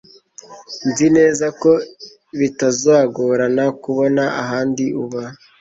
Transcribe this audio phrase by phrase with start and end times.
[0.89, 1.71] Nzi neza ko
[2.39, 5.23] bitazagorana kubona ahandi uba.